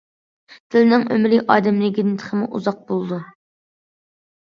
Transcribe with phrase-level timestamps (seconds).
[0.75, 3.25] تىلنىڭ ئۆمرى ئادەمنىڭكىدىن تېخىمۇ ئۇزاق بولىدۇ.